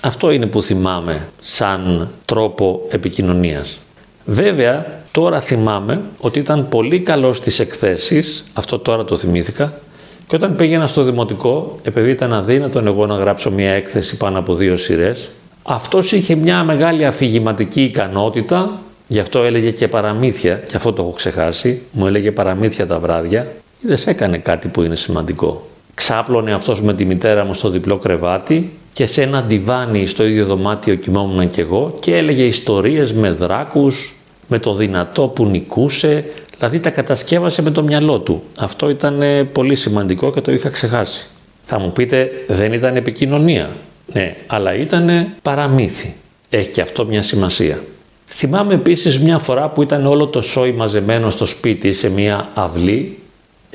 Αυτό 0.00 0.30
είναι 0.30 0.46
που 0.46 0.62
θυμάμαι 0.62 1.28
σαν 1.40 2.10
τρόπο 2.24 2.86
επικοινωνίας. 2.90 3.78
Βέβαια, 4.24 5.02
τώρα 5.10 5.40
θυμάμαι 5.40 6.00
ότι 6.18 6.38
ήταν 6.38 6.68
πολύ 6.68 7.00
καλό 7.00 7.32
στις 7.32 7.58
εκθέσεις, 7.58 8.44
αυτό 8.52 8.78
τώρα 8.78 9.04
το 9.04 9.16
θυμήθηκα, 9.16 9.80
και 10.26 10.36
όταν 10.36 10.56
πήγαινα 10.56 10.86
στο 10.86 11.02
δημοτικό, 11.02 11.78
επειδή 11.82 12.10
ήταν 12.10 12.32
αδύνατον 12.32 12.86
εγώ 12.86 13.06
να 13.06 13.14
γράψω 13.14 13.50
μια 13.50 13.70
έκθεση 13.70 14.16
πάνω 14.16 14.38
από 14.38 14.54
δύο 14.54 14.76
σειρές, 14.76 15.28
αυτός 15.62 16.12
είχε 16.12 16.34
μια 16.34 16.64
μεγάλη 16.64 17.06
αφηγηματική 17.06 17.82
ικανότητα, 17.82 18.80
γι' 19.08 19.18
αυτό 19.18 19.42
έλεγε 19.42 19.70
και 19.70 19.88
παραμύθια, 19.88 20.54
και 20.54 20.76
αυτό 20.76 20.92
το 20.92 21.02
έχω 21.02 21.12
ξεχάσει, 21.12 21.82
μου 21.90 22.06
έλεγε 22.06 22.32
παραμύθια 22.32 22.86
τα 22.86 22.98
βράδια, 22.98 23.46
δεν 23.80 23.98
έκανε 24.04 24.38
κάτι 24.38 24.68
που 24.68 24.82
είναι 24.82 24.96
σημαντικό. 24.96 25.66
Ξάπλωνε 25.94 26.52
αυτός 26.52 26.82
με 26.82 26.94
τη 26.94 27.04
μητέρα 27.04 27.44
μου 27.44 27.54
στο 27.54 27.68
διπλό 27.68 27.98
κρεβάτι 27.98 28.72
και 28.92 29.06
σε 29.06 29.22
ένα 29.22 29.42
ντιβάνι 29.42 30.06
στο 30.06 30.26
ίδιο 30.26 30.44
δωμάτιο 30.46 30.94
κοιμόμουν 30.94 31.50
κι 31.50 31.60
εγώ 31.60 31.94
και 32.00 32.16
έλεγε 32.16 32.42
ιστορίες 32.42 33.12
με 33.12 33.30
δράκους, 33.30 34.14
με 34.48 34.58
το 34.58 34.74
δυνατό 34.74 35.28
που 35.28 35.46
νικούσε, 35.46 36.24
δηλαδή 36.58 36.80
τα 36.80 36.90
κατασκεύασε 36.90 37.62
με 37.62 37.70
το 37.70 37.82
μυαλό 37.82 38.18
του. 38.18 38.42
Αυτό 38.58 38.90
ήταν 38.90 39.22
ε, 39.22 39.44
πολύ 39.44 39.74
σημαντικό 39.74 40.32
και 40.32 40.40
το 40.40 40.52
είχα 40.52 40.68
ξεχάσει. 40.68 41.26
Θα 41.66 41.78
μου 41.78 41.92
πείτε 41.92 42.30
δεν 42.48 42.72
ήταν 42.72 42.96
επικοινωνία. 42.96 43.70
Ναι, 44.12 44.36
αλλά 44.46 44.74
ήταν 44.74 45.28
παραμύθι. 45.42 46.14
Έχει 46.50 46.70
και 46.70 46.80
αυτό 46.80 47.04
μια 47.06 47.22
σημασία. 47.22 47.78
Θυμάμαι 48.26 48.74
επίσης 48.74 49.18
μια 49.20 49.38
φορά 49.38 49.68
που 49.68 49.82
ήταν 49.82 50.06
όλο 50.06 50.26
το 50.26 50.42
σόι 50.42 50.72
μαζεμένο 50.72 51.30
στο 51.30 51.46
σπίτι 51.46 51.92
σε 51.92 52.08
μια 52.08 52.48
αυλή, 52.54 53.18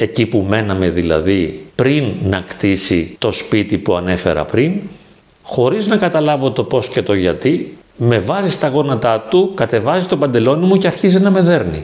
εκεί 0.01 0.25
που 0.25 0.45
μέναμε 0.49 0.89
δηλαδή 0.89 1.65
πριν 1.75 2.05
να 2.23 2.43
κτίσει 2.47 3.15
το 3.19 3.31
σπίτι 3.31 3.77
που 3.77 3.95
ανέφερα 3.95 4.45
πριν, 4.45 4.73
χωρίς 5.43 5.87
να 5.87 5.97
καταλάβω 5.97 6.51
το 6.51 6.63
πώς 6.63 6.87
και 6.87 7.01
το 7.01 7.13
γιατί, 7.13 7.77
με 7.97 8.19
βάζει 8.19 8.49
στα 8.49 8.67
γόνατά 8.67 9.27
του, 9.29 9.51
κατεβάζει 9.55 10.05
το 10.05 10.17
παντελόνι 10.17 10.65
μου 10.65 10.75
και 10.75 10.87
αρχίζει 10.87 11.19
να 11.19 11.29
με 11.29 11.41
δέρνει. 11.41 11.83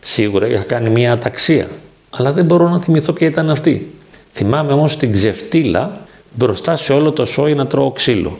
Σίγουρα 0.00 0.48
είχα 0.48 0.62
κάνει 0.62 0.90
μια 0.90 1.12
αταξία, 1.12 1.68
αλλά 2.10 2.32
δεν 2.32 2.44
μπορώ 2.44 2.68
να 2.68 2.80
θυμηθώ 2.80 3.12
ποια 3.12 3.26
ήταν 3.26 3.50
αυτή. 3.50 3.90
Θυμάμαι 4.32 4.72
όμως 4.72 4.96
την 4.96 5.12
ξεφτύλα 5.12 6.00
μπροστά 6.34 6.76
σε 6.76 6.92
όλο 6.92 7.12
το 7.12 7.26
σόι 7.26 7.54
να 7.54 7.66
τρώω 7.66 7.90
ξύλο. 7.90 8.38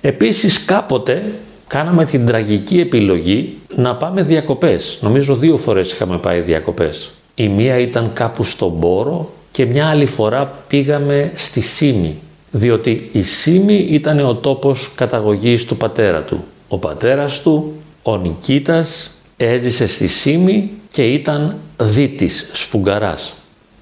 Επίσης 0.00 0.64
κάποτε 0.64 1.32
κάναμε 1.66 2.04
την 2.04 2.26
τραγική 2.26 2.80
επιλογή 2.80 3.56
να 3.76 3.94
πάμε 3.94 4.22
διακοπές. 4.22 4.98
Νομίζω 5.02 5.34
δύο 5.34 5.56
φορές 5.56 5.92
είχαμε 5.92 6.18
πάει 6.18 6.40
διακοπές. 6.40 7.10
Η 7.40 7.48
μία 7.48 7.78
ήταν 7.78 8.10
κάπου 8.12 8.44
στον 8.44 8.80
Πόρο 8.80 9.30
και 9.50 9.66
μια 9.66 9.86
άλλη 9.86 10.06
φορά 10.06 10.54
πήγαμε 10.68 11.32
στη 11.34 11.60
Σίμη 11.60 12.18
διότι 12.50 13.08
η 13.12 13.22
Σίμη 13.22 13.74
ήταν 13.74 14.18
ο 14.18 14.34
τόπος 14.34 14.92
καταγωγής 14.94 15.64
του 15.64 15.76
πατέρα 15.76 16.20
του. 16.22 16.44
Ο 16.68 16.78
πατέρας 16.78 17.42
του, 17.42 17.72
ο 18.02 18.16
Νικήτας, 18.16 19.10
έζησε 19.36 19.86
στη 19.86 20.06
Σίμη 20.06 20.70
και 20.92 21.12
ήταν 21.12 21.56
δίτης, 21.80 22.50
σφουγγαράς. 22.52 23.32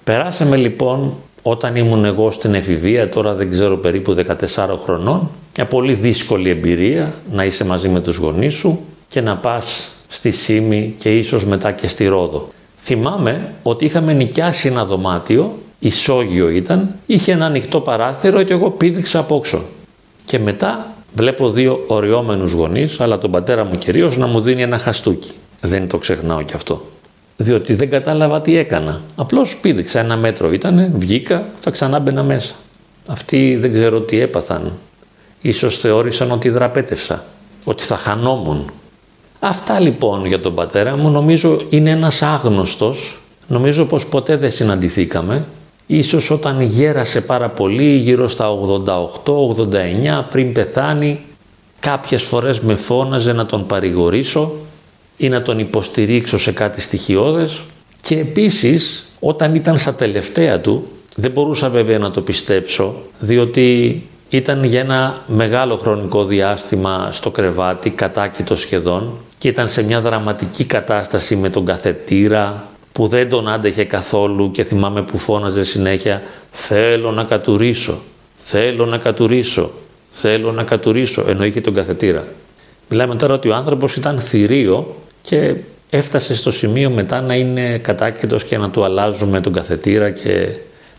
Περάσαμε 0.04 0.56
λοιπόν 0.56 1.14
όταν 1.42 1.76
ήμουν 1.76 2.04
εγώ 2.04 2.30
στην 2.30 2.54
εφηβεία, 2.54 3.08
τώρα 3.08 3.34
δεν 3.34 3.50
ξέρω 3.50 3.76
περίπου 3.76 4.14
14 4.54 4.78
χρονών, 4.84 5.30
μια 5.56 5.66
πολύ 5.66 5.92
δύσκολη 5.92 6.50
εμπειρία 6.50 7.14
να 7.32 7.44
είσαι 7.44 7.64
μαζί 7.64 7.88
με 7.88 8.00
τους 8.00 8.16
γονείς 8.16 8.54
σου 8.54 8.80
και 9.08 9.20
να 9.20 9.36
πας 9.36 9.88
στη 10.08 10.30
Σίμη 10.30 10.94
και 10.98 11.18
ίσως 11.18 11.44
μετά 11.44 11.72
και 11.72 11.86
στη 11.86 12.06
Ρόδο. 12.06 12.48
Θυμάμαι 12.86 13.52
ότι 13.62 13.84
είχαμε 13.84 14.12
νοικιάσει 14.12 14.68
ένα 14.68 14.84
δωμάτιο 14.84 15.58
ισόγειο 15.78 16.48
ήταν, 16.48 16.94
είχε 17.06 17.32
ένα 17.32 17.46
ανοιχτό 17.46 17.80
παράθυρο 17.80 18.42
και 18.42 18.52
εγώ 18.52 18.70
πήδηξα 18.70 19.18
απόξω. 19.18 19.64
Και 20.26 20.38
μετά 20.38 20.92
βλέπω 21.14 21.50
δύο 21.50 21.84
οριόμενους 21.86 22.52
γονείς, 22.52 23.00
αλλά 23.00 23.18
τον 23.18 23.30
πατέρα 23.30 23.64
μου 23.64 23.74
κυρίως 23.74 24.16
να 24.16 24.26
μου 24.26 24.40
δίνει 24.40 24.62
ένα 24.62 24.78
χαστούκι. 24.78 25.30
Δεν 25.60 25.88
το 25.88 25.98
ξεχνάω 25.98 26.42
κι 26.42 26.54
αυτό. 26.54 26.86
Διότι 27.36 27.74
δεν 27.74 27.90
κατάλαβα 27.90 28.40
τι 28.40 28.56
έκανα. 28.56 29.00
Απλώς 29.16 29.56
πήδηξα 29.56 30.00
ένα 30.00 30.16
μέτρο 30.16 30.52
ήτανε, 30.52 30.92
βγήκα, 30.96 31.46
θα 31.60 31.70
ξανά 31.70 31.98
μπαίνα 31.98 32.22
μέσα. 32.22 32.54
Αυτοί 33.06 33.56
δεν 33.56 33.72
ξέρω 33.72 34.00
τι 34.00 34.20
έπαθαν. 34.20 34.72
Ίσως 35.40 35.78
θεώρησαν 35.78 36.30
ότι 36.30 36.48
δραπέτευσα, 36.48 37.24
ότι 37.64 37.82
θα 37.82 37.96
χανόμουν. 37.96 38.70
Αυτά 39.40 39.80
λοιπόν 39.80 40.26
για 40.26 40.40
τον 40.40 40.54
πατέρα 40.54 40.96
μου 40.96 41.10
νομίζω 41.10 41.60
είναι 41.70 41.90
ένας 41.90 42.22
άγνωστος, 42.22 43.18
νομίζω 43.48 43.84
πως 43.84 44.06
ποτέ 44.06 44.36
δεν 44.36 44.50
συναντηθήκαμε. 44.50 45.46
Ίσως 45.86 46.30
όταν 46.30 46.60
γέρασε 46.60 47.20
πάρα 47.20 47.48
πολύ, 47.48 47.96
γύρω 47.96 48.28
στα 48.28 48.46
88-89 49.24 50.24
πριν 50.30 50.52
πεθάνει, 50.52 51.20
κάποιες 51.80 52.22
φορές 52.22 52.60
με 52.60 52.74
φώναζε 52.74 53.32
να 53.32 53.46
τον 53.46 53.66
παρηγορήσω 53.66 54.52
ή 55.16 55.28
να 55.28 55.42
τον 55.42 55.58
υποστηρίξω 55.58 56.38
σε 56.38 56.52
κάτι 56.52 56.80
στοιχειώδες. 56.80 57.60
Και 58.02 58.18
επίσης 58.18 59.06
όταν 59.20 59.54
ήταν 59.54 59.78
στα 59.78 59.94
τελευταία 59.94 60.60
του, 60.60 60.86
δεν 61.16 61.30
μπορούσα 61.30 61.68
βέβαια 61.68 61.98
να 61.98 62.10
το 62.10 62.20
πιστέψω, 62.20 62.94
διότι 63.18 64.02
ήταν 64.28 64.64
για 64.64 64.80
ένα 64.80 65.22
μεγάλο 65.26 65.76
χρονικό 65.76 66.24
διάστημα 66.24 67.08
στο 67.12 67.30
κρεβάτι, 67.30 67.90
κατάκητο 67.90 68.56
σχεδόν, 68.56 69.12
και 69.38 69.48
ήταν 69.48 69.68
σε 69.68 69.84
μια 69.84 70.00
δραματική 70.00 70.64
κατάσταση 70.64 71.36
με 71.36 71.50
τον 71.50 71.64
καθετήρα, 71.64 72.64
που 72.92 73.06
δεν 73.06 73.28
τον 73.28 73.48
άντεχε 73.48 73.84
καθόλου 73.84 74.50
και 74.50 74.64
θυμάμαι 74.64 75.02
που 75.02 75.18
φώναζε 75.18 75.64
συνέχεια 75.64 76.22
«Θέλω 76.52 77.10
να 77.10 77.24
κατουρίσω, 77.24 78.00
θέλω 78.36 78.86
να 78.86 78.98
κατουρίσω, 78.98 79.70
θέλω 80.10 80.52
να 80.52 80.62
κατουρίσω», 80.62 81.24
ενώ 81.28 81.44
είχε 81.44 81.60
τον 81.60 81.74
καθετήρα. 81.74 82.24
Μιλάμε 82.88 83.14
τώρα 83.14 83.34
ότι 83.34 83.48
ο 83.48 83.54
άνθρωπος 83.54 83.96
ήταν 83.96 84.20
θηρίο 84.20 84.96
και 85.22 85.54
έφτασε 85.90 86.36
στο 86.36 86.50
σημείο 86.50 86.90
μετά 86.90 87.20
να 87.20 87.34
είναι 87.34 87.78
κατάκητος 87.78 88.44
και 88.44 88.58
να 88.58 88.70
του 88.70 88.84
αλλάζουμε 88.84 89.40
τον 89.40 89.52
καθετήρα 89.52 90.10
και 90.10 90.48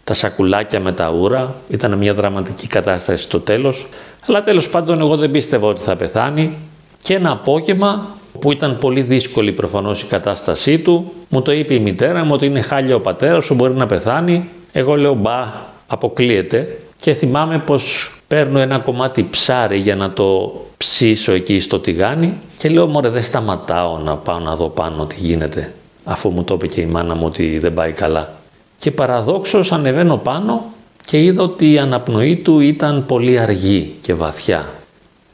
τα 0.04 0.14
σακουλάκια 0.14 0.80
με 0.80 0.92
τα 0.92 1.12
ούρα. 1.12 1.56
Ήταν 1.70 1.98
μια 1.98 2.14
δραματική 2.14 2.68
κατάσταση 2.68 3.24
στο 3.24 3.40
τέλος. 3.40 3.88
Αλλά 4.28 4.44
τέλος 4.44 4.70
πάντων 4.70 5.00
εγώ 5.00 5.16
δεν 5.16 5.32
πίστευα 5.32 5.68
ότι 5.68 5.82
θα 5.82 5.96
πεθάνει 5.96 6.58
και 7.04 7.14
ένα 7.14 7.32
απόγευμα 7.32 8.17
που 8.40 8.52
ήταν 8.52 8.78
πολύ 8.78 9.02
δύσκολη 9.02 9.52
προφανώς 9.52 10.02
η 10.02 10.06
κατάστασή 10.06 10.80
του. 10.80 11.12
Μου 11.30 11.42
το 11.42 11.52
είπε 11.52 11.74
η 11.74 11.80
μητέρα 11.80 12.24
μου 12.24 12.32
ότι 12.34 12.46
είναι 12.46 12.62
χάλια 12.62 12.96
ο 12.96 13.00
πατέρας 13.00 13.46
σου, 13.46 13.54
μπορεί 13.54 13.74
να 13.74 13.86
πεθάνει. 13.86 14.50
Εγώ 14.72 14.96
λέω 14.96 15.14
μπα, 15.14 15.54
αποκλείεται. 15.88 16.78
Και 16.96 17.14
θυμάμαι 17.14 17.58
πως 17.66 18.12
παίρνω 18.28 18.60
ένα 18.60 18.80
κομμάτι 18.80 19.28
ψάρι 19.30 19.78
για 19.78 19.96
να 19.96 20.12
το 20.12 20.54
ψήσω 20.78 21.32
εκεί 21.32 21.60
στο 21.60 21.80
τηγάνι 21.80 22.34
και 22.58 22.70
λέω 22.70 22.88
μωρέ 22.88 23.10
δεν 23.10 23.24
σταματάω 23.24 23.98
να 23.98 24.16
πάω 24.16 24.40
να 24.40 24.56
δω 24.56 24.70
πάνω 24.70 25.06
τι 25.06 25.16
γίνεται 25.18 25.74
αφού 26.08 26.30
μου 26.30 26.44
το 26.44 26.54
είπε 26.54 26.68
και 26.68 26.82
η 26.82 26.86
μάνα 26.86 27.16
μου 27.16 27.26
ότι 27.26 27.60
δεν 27.60 27.74
πάει 27.74 27.92
καλά. 27.92 28.34
Και 28.80 28.92
παραδόξως 28.92 29.72
ανεβαίνω 29.72 30.18
πάνω 30.18 30.64
και 31.06 31.24
είδα 31.24 31.44
ότι 31.44 31.72
η 31.72 31.78
αναπνοή 31.78 32.36
του 32.36 32.60
ήταν 32.60 33.06
πολύ 33.06 33.40
αργή 33.40 33.96
και 34.02 34.14
βαθιά 34.14 34.70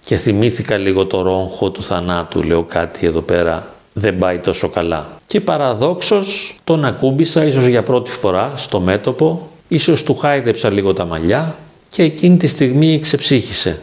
και 0.05 0.15
θυμήθηκα 0.17 0.77
λίγο 0.77 1.05
το 1.05 1.21
ρόγχο 1.21 1.69
του 1.69 1.83
θανάτου, 1.83 2.43
λέω 2.43 2.63
κάτι 2.63 3.05
εδώ 3.05 3.21
πέρα 3.21 3.67
δεν 3.93 4.17
πάει 4.17 4.37
τόσο 4.37 4.69
καλά. 4.69 5.07
Και 5.27 5.41
παραδόξως 5.41 6.59
τον 6.63 6.85
ακούμπησα 6.85 7.45
ίσως 7.45 7.65
για 7.65 7.83
πρώτη 7.83 8.11
φορά 8.11 8.53
στο 8.55 8.79
μέτωπο, 8.79 9.49
ίσως 9.67 10.03
του 10.03 10.15
χάιδεψα 10.15 10.69
λίγο 10.71 10.93
τα 10.93 11.05
μαλλιά 11.05 11.55
και 11.87 12.03
εκείνη 12.03 12.37
τη 12.37 12.47
στιγμή 12.47 12.99
ξεψύχησε. 12.99 13.81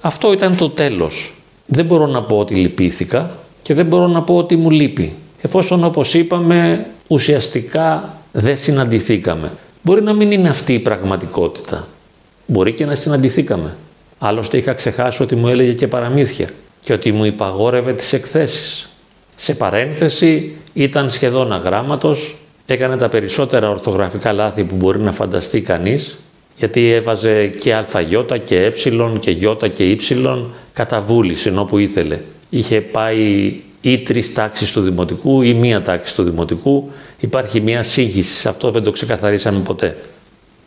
Αυτό 0.00 0.32
ήταν 0.32 0.56
το 0.56 0.70
τέλος. 0.70 1.32
Δεν 1.66 1.84
μπορώ 1.84 2.06
να 2.06 2.22
πω 2.22 2.38
ότι 2.38 2.54
λυπήθηκα 2.54 3.30
και 3.62 3.74
δεν 3.74 3.86
μπορώ 3.86 4.06
να 4.06 4.22
πω 4.22 4.36
ότι 4.36 4.56
μου 4.56 4.70
λείπει. 4.70 5.14
Εφόσον 5.40 5.84
όπως 5.84 6.14
είπαμε 6.14 6.86
ουσιαστικά 7.08 8.14
δεν 8.32 8.56
συναντηθήκαμε. 8.56 9.52
Μπορεί 9.82 10.02
να 10.02 10.12
μην 10.12 10.32
είναι 10.32 10.48
αυτή 10.48 10.74
η 10.74 10.78
πραγματικότητα. 10.78 11.86
Μπορεί 12.46 12.72
και 12.72 12.84
να 12.84 12.94
συναντηθήκαμε. 12.94 13.76
Άλλωστε 14.18 14.56
είχα 14.56 14.72
ξεχάσει 14.72 15.22
ότι 15.22 15.36
μου 15.36 15.48
έλεγε 15.48 15.72
και 15.72 15.88
παραμύθια 15.88 16.48
και 16.82 16.92
ότι 16.92 17.12
μου 17.12 17.24
υπαγόρευε 17.24 17.92
τις 17.92 18.12
εκθέσεις. 18.12 18.88
Σε 19.36 19.54
παρένθεση 19.54 20.56
ήταν 20.72 21.10
σχεδόν 21.10 21.52
αγράμματος, 21.52 22.36
έκανε 22.66 22.96
τα 22.96 23.08
περισσότερα 23.08 23.70
ορθογραφικά 23.70 24.32
λάθη 24.32 24.64
που 24.64 24.74
μπορεί 24.74 25.00
να 25.00 25.12
φανταστεί 25.12 25.60
κανείς, 25.60 26.16
γιατί 26.56 26.90
έβαζε 26.90 27.46
και 27.46 27.74
ΑΙ 27.74 27.84
και 28.44 28.56
Ε 28.56 28.70
και 29.20 29.30
Ι 29.30 29.56
και 29.74 29.90
Υ 29.90 29.96
κατά 30.72 31.00
βούληση, 31.00 31.48
ενώ 31.48 31.64
που 31.64 31.78
ήθελε. 31.78 32.18
Είχε 32.50 32.80
πάει 32.80 33.54
ή 33.80 33.98
τρεις 33.98 34.34
τάξεις 34.34 34.72
του 34.72 34.80
δημοτικού 34.80 35.42
ή 35.42 35.54
μία 35.54 35.82
τάξη 35.82 36.14
του 36.14 36.22
δημοτικού. 36.22 36.90
Υπάρχει 37.20 37.60
μία 37.60 37.82
σύγχυση, 37.82 38.32
σε 38.32 38.48
αυτό 38.48 38.70
δεν 38.70 38.82
το 38.82 38.90
ξεκαθαρίσαμε 38.90 39.60
ποτέ. 39.60 39.96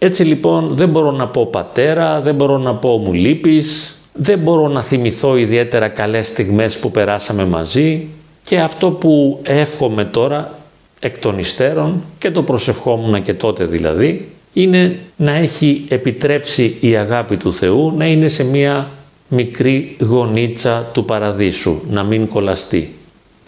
Έτσι 0.03 0.23
λοιπόν 0.23 0.75
δεν 0.75 0.89
μπορώ 0.89 1.11
να 1.11 1.27
πω 1.27 1.45
πατέρα, 1.45 2.21
δεν 2.21 2.35
μπορώ 2.35 2.57
να 2.57 2.73
πω 2.73 2.97
μου 2.97 3.13
λείπεις, 3.13 3.95
δεν 4.13 4.39
μπορώ 4.39 4.67
να 4.67 4.81
θυμηθώ 4.81 5.37
ιδιαίτερα 5.37 5.87
καλές 5.87 6.27
στιγμές 6.27 6.77
που 6.77 6.91
περάσαμε 6.91 7.45
μαζί 7.45 8.07
και 8.43 8.59
αυτό 8.59 8.91
που 8.91 9.39
εύχομαι 9.43 10.05
τώρα 10.05 10.57
εκ 10.99 11.19
των 11.19 11.39
υστέρων 11.39 12.03
και 12.17 12.31
το 12.31 12.43
προσευχόμουν 12.43 13.21
και 13.21 13.33
τότε 13.33 13.65
δηλαδή 13.65 14.29
είναι 14.53 14.99
να 15.15 15.31
έχει 15.31 15.85
επιτρέψει 15.87 16.77
η 16.79 16.95
αγάπη 16.95 17.37
του 17.37 17.53
Θεού 17.53 17.93
να 17.97 18.05
είναι 18.05 18.27
σε 18.27 18.43
μία 18.43 18.89
μικρή 19.27 19.95
γονίτσα 19.99 20.89
του 20.93 21.05
παραδείσου, 21.05 21.81
να 21.89 22.03
μην 22.03 22.27
κολλαστεί. 22.27 22.93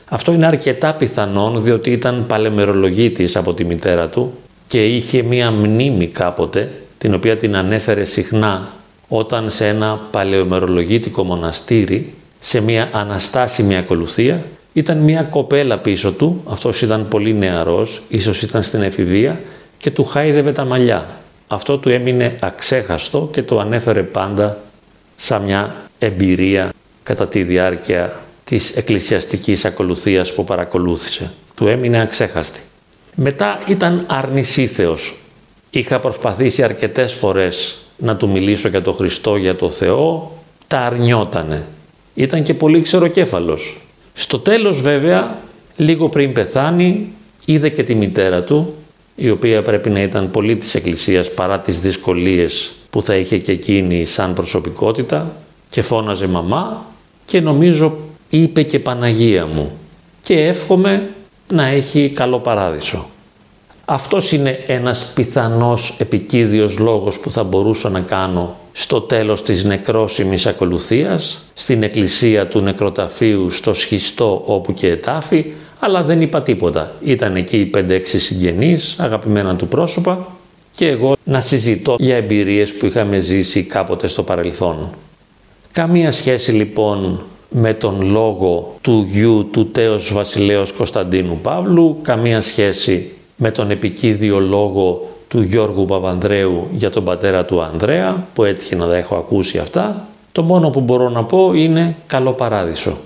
Αυτό 0.09 0.33
είναι 0.33 0.45
αρκετά 0.45 0.93
πιθανόν 0.93 1.63
διότι 1.63 1.91
ήταν 1.91 2.25
παλαιμερολογίτης 2.27 3.35
από 3.35 3.53
τη 3.53 3.63
μητέρα 3.63 4.09
του 4.09 4.33
και 4.73 4.85
είχε 4.85 5.21
μία 5.21 5.51
μνήμη 5.51 6.07
κάποτε 6.07 6.71
την 6.97 7.13
οποία 7.13 7.37
την 7.37 7.55
ανέφερε 7.55 8.03
συχνά 8.03 8.69
όταν 9.07 9.49
σε 9.49 9.67
ένα 9.67 9.99
παλαιομερολογίτικο 10.11 11.23
μοναστήρι 11.23 12.13
σε 12.39 12.61
μία 12.61 12.89
αναστάσιμη 12.91 13.77
ακολουθία 13.77 14.45
ήταν 14.73 14.97
μία 14.97 15.23
κοπέλα 15.23 15.77
πίσω 15.77 16.11
του, 16.11 16.43
αυτός 16.47 16.81
ήταν 16.81 17.07
πολύ 17.07 17.33
νεαρός, 17.33 18.01
ίσως 18.07 18.41
ήταν 18.41 18.63
στην 18.63 18.81
εφηβεία 18.81 19.39
και 19.77 19.91
του 19.91 20.03
χάιδευε 20.03 20.51
τα 20.51 20.65
μαλλιά. 20.65 21.07
Αυτό 21.47 21.77
του 21.77 21.89
έμεινε 21.89 22.35
αξέχαστο 22.39 23.29
και 23.33 23.43
το 23.43 23.59
ανέφερε 23.59 24.03
πάντα 24.03 24.57
σαν 25.15 25.41
μια 25.41 25.75
εμπειρία 25.99 26.73
κατά 27.03 27.27
τη 27.27 27.43
διάρκεια 27.43 28.19
της 28.43 28.75
εκκλησιαστικής 28.75 29.65
ακολουθίας 29.65 30.33
που 30.33 30.43
παρακολούθησε. 30.43 31.31
Του 31.55 31.67
έμεινε 31.67 32.01
αξέχαστη. 32.01 32.61
Μετά 33.15 33.59
ήταν 33.67 34.05
αρνησίθεος. 34.07 35.15
Είχα 35.69 35.99
προσπαθήσει 35.99 36.63
αρκετές 36.63 37.13
φορές 37.13 37.77
να 37.97 38.15
του 38.15 38.29
μιλήσω 38.29 38.67
για 38.67 38.81
τον 38.81 38.93
Χριστό, 38.95 39.35
για 39.35 39.55
το 39.55 39.69
Θεό, 39.69 40.31
τα 40.67 40.79
αρνιότανε. 40.79 41.65
Ήταν 42.13 42.43
και 42.43 42.53
πολύ 42.53 42.81
ξεροκέφαλος. 42.81 43.77
Στο 44.13 44.39
τέλος 44.39 44.81
βέβαια, 44.81 45.37
λίγο 45.75 46.09
πριν 46.09 46.33
πεθάνει, 46.33 47.13
είδε 47.45 47.69
και 47.69 47.83
τη 47.83 47.95
μητέρα 47.95 48.43
του, 48.43 48.73
η 49.15 49.29
οποία 49.29 49.61
πρέπει 49.61 49.89
να 49.89 50.01
ήταν 50.01 50.31
πολύ 50.31 50.55
της 50.55 50.75
Εκκλησίας 50.75 51.31
παρά 51.31 51.59
τις 51.59 51.79
δυσκολίες 51.79 52.71
που 52.89 53.01
θα 53.01 53.15
είχε 53.15 53.37
και 53.37 53.51
εκείνη 53.51 54.05
σαν 54.05 54.33
προσωπικότητα 54.33 55.35
και 55.69 55.81
φώναζε 55.81 56.27
μαμά 56.27 56.85
και 57.25 57.41
νομίζω 57.41 57.97
είπε 58.29 58.63
και 58.63 58.79
Παναγία 58.79 59.45
μου 59.45 59.71
και 60.21 60.45
εύχομαι 60.45 61.09
να 61.53 61.67
έχει 61.67 62.09
καλό 62.15 62.39
παράδεισο. 62.39 63.05
Αυτός 63.85 64.31
είναι 64.31 64.59
ένας 64.67 65.11
πιθανός 65.15 65.95
επικίδιος 65.97 66.77
λόγος 66.77 67.19
που 67.19 67.31
θα 67.31 67.43
μπορούσα 67.43 67.89
να 67.89 67.99
κάνω 67.99 68.55
στο 68.71 69.01
τέλος 69.01 69.43
της 69.43 69.63
νεκρόσιμης 69.63 70.45
ακολουθίας, 70.45 71.43
στην 71.53 71.83
εκκλησία 71.83 72.47
του 72.47 72.59
νεκροταφείου 72.59 73.49
στο 73.49 73.73
σχιστό 73.73 74.43
όπου 74.45 74.73
και 74.73 74.87
ετάφη, 74.87 75.45
αλλά 75.79 76.03
δεν 76.03 76.21
είπα 76.21 76.41
τίποτα. 76.41 76.91
Ήταν 77.03 77.35
εκεί 77.35 77.57
οι 77.57 77.71
5-6 77.73 78.19
συγγενείς, 78.19 78.95
αγαπημένα 78.99 79.55
του 79.55 79.67
πρόσωπα 79.67 80.27
και 80.75 80.87
εγώ 80.87 81.15
να 81.23 81.41
συζητώ 81.41 81.95
για 81.99 82.15
εμπειρίες 82.15 82.73
που 82.73 82.85
είχαμε 82.85 83.19
ζήσει 83.19 83.63
κάποτε 83.63 84.07
στο 84.07 84.23
παρελθόν. 84.23 84.89
Καμία 85.71 86.11
σχέση 86.11 86.51
λοιπόν 86.51 87.23
με 87.55 87.73
τον 87.73 88.11
λόγο 88.11 88.75
του 88.81 89.05
γιου 89.07 89.49
του 89.51 89.67
τέος 89.67 90.13
βασιλέως 90.13 90.71
Κωνσταντίνου 90.71 91.39
Παύλου, 91.41 91.97
καμία 92.01 92.41
σχέση 92.41 93.11
με 93.35 93.51
τον 93.51 93.71
επικίδιο 93.71 94.39
λόγο 94.39 95.07
του 95.27 95.41
Γιώργου 95.41 95.85
Παπανδρέου 95.85 96.67
για 96.71 96.89
τον 96.89 97.03
πατέρα 97.03 97.45
του 97.45 97.61
Ανδρέα, 97.61 98.27
που 98.33 98.43
έτυχε 98.43 98.75
να 98.75 98.87
τα 98.87 98.95
έχω 98.95 99.15
ακούσει 99.15 99.57
αυτά. 99.57 100.07
Το 100.31 100.41
μόνο 100.41 100.69
που 100.69 100.79
μπορώ 100.79 101.09
να 101.09 101.23
πω 101.23 101.53
είναι 101.53 101.95
καλό 102.07 102.31
παράδεισο. 102.31 102.97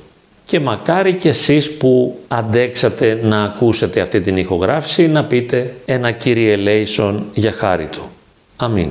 Και 0.43 0.59
μακάρι 0.59 1.13
και 1.13 1.29
εσείς 1.29 1.77
που 1.77 2.19
αντέξατε 2.27 3.19
να 3.23 3.43
ακούσετε 3.43 3.99
αυτή 3.99 4.21
την 4.21 4.37
ηχογράφηση 4.37 5.07
να 5.07 5.23
πείτε 5.23 5.73
ένα 5.85 6.11
Κύριε 6.11 6.55
Λέισον 6.55 7.25
για 7.33 7.51
χάρη 7.51 7.85
του. 7.85 8.01
Αμήν. 8.57 8.89